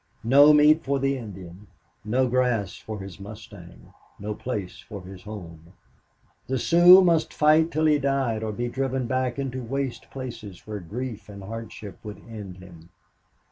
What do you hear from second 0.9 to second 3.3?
the Indian no grass for his